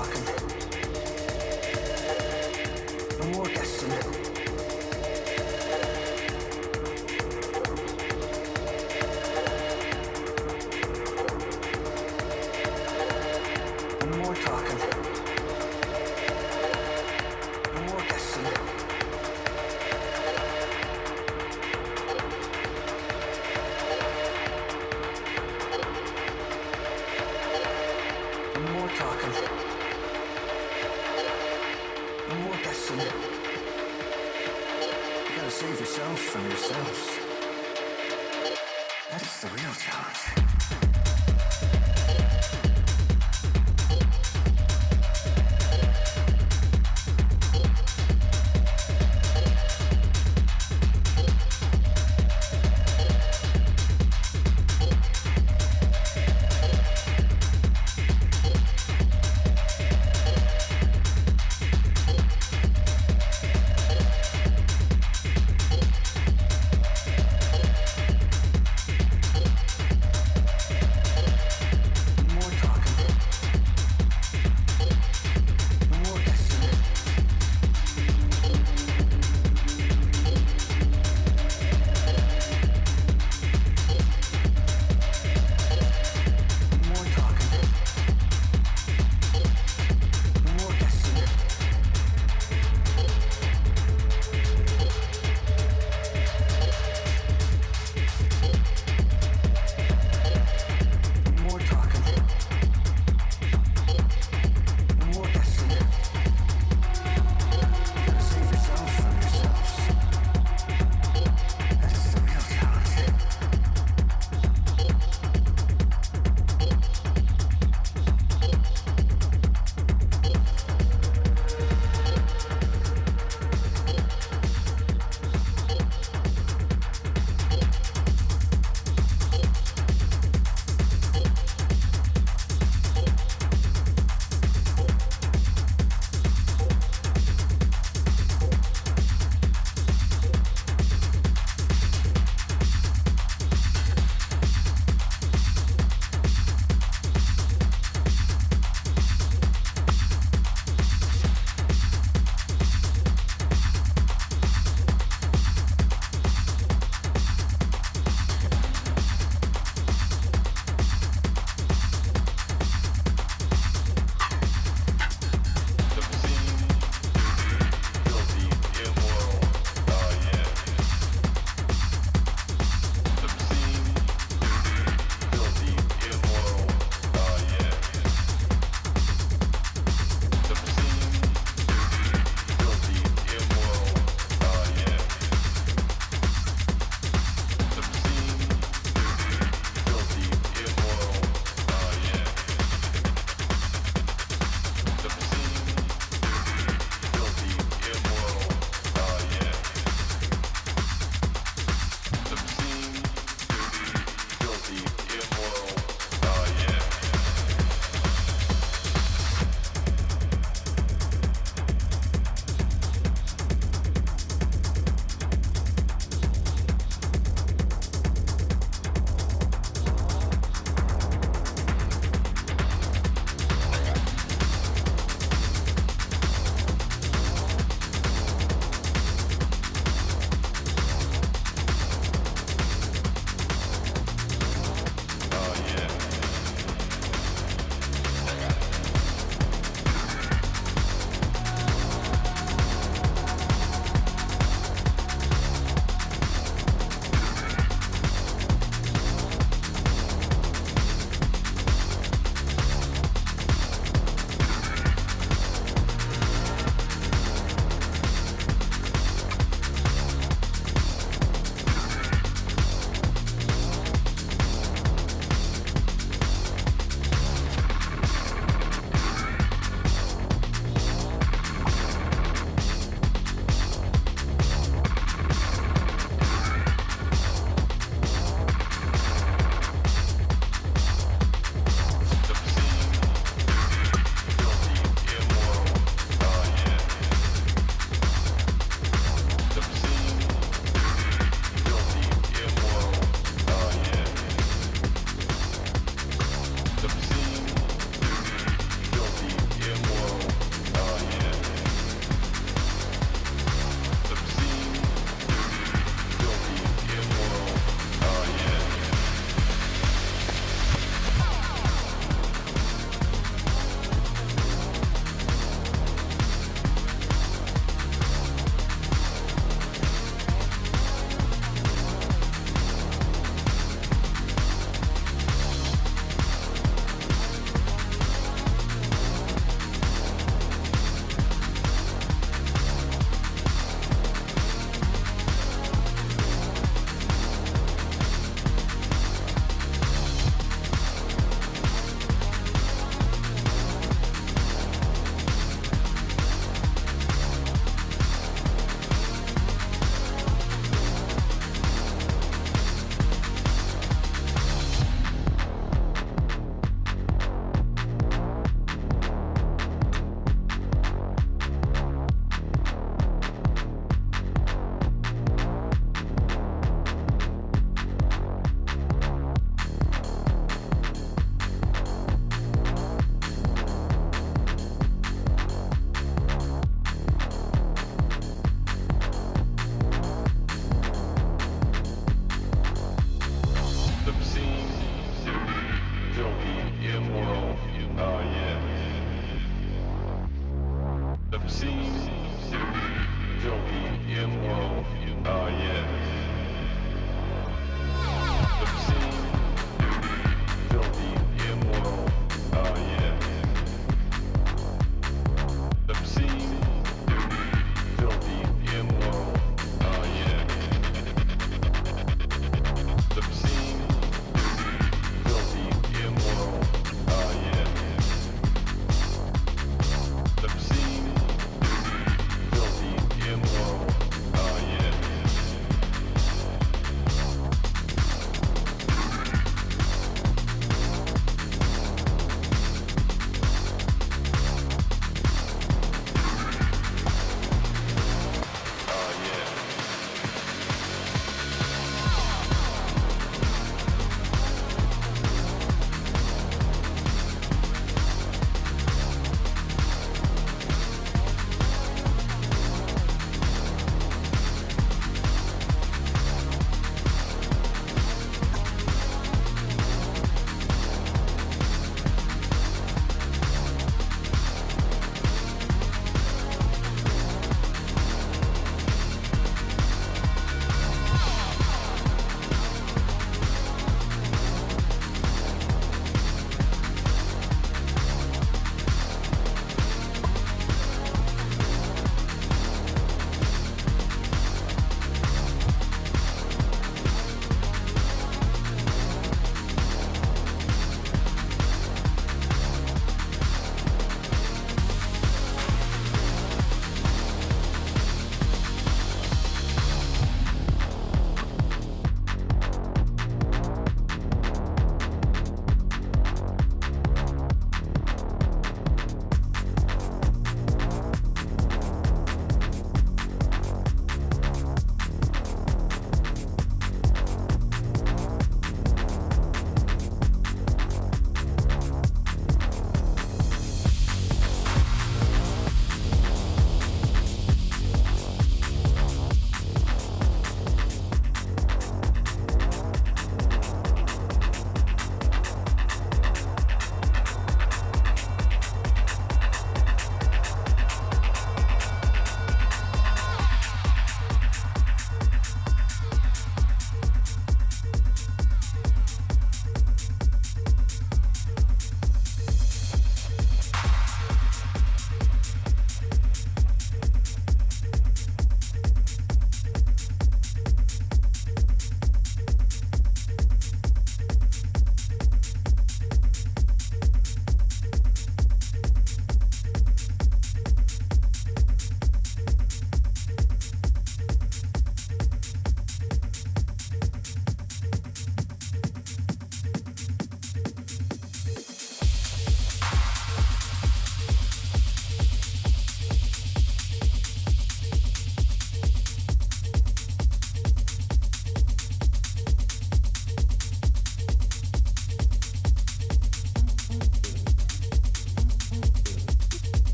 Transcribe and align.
No 0.00 0.59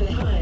behind. 0.00 0.39